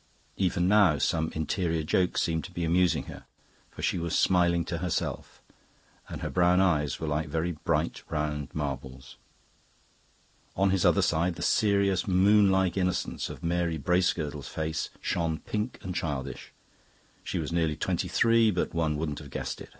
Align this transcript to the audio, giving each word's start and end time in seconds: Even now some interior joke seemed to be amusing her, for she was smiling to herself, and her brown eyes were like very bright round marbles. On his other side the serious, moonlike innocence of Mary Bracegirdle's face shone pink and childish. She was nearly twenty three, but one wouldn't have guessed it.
Even 0.35 0.67
now 0.67 0.97
some 0.97 1.29
interior 1.35 1.83
joke 1.83 2.17
seemed 2.17 2.43
to 2.45 2.51
be 2.51 2.63
amusing 2.65 3.03
her, 3.03 3.25
for 3.69 3.83
she 3.83 3.99
was 3.99 4.17
smiling 4.17 4.65
to 4.65 4.79
herself, 4.79 5.43
and 6.09 6.23
her 6.23 6.29
brown 6.31 6.59
eyes 6.59 6.99
were 6.99 7.05
like 7.07 7.29
very 7.29 7.51
bright 7.51 8.01
round 8.09 8.49
marbles. 8.51 9.17
On 10.55 10.71
his 10.71 10.85
other 10.87 11.03
side 11.03 11.35
the 11.35 11.43
serious, 11.43 12.07
moonlike 12.07 12.77
innocence 12.77 13.29
of 13.29 13.43
Mary 13.43 13.77
Bracegirdle's 13.77 14.47
face 14.47 14.89
shone 15.01 15.37
pink 15.37 15.77
and 15.83 15.93
childish. 15.93 16.51
She 17.23 17.37
was 17.37 17.51
nearly 17.51 17.75
twenty 17.75 18.07
three, 18.07 18.49
but 18.49 18.73
one 18.73 18.97
wouldn't 18.97 19.19
have 19.19 19.29
guessed 19.29 19.61
it. 19.61 19.69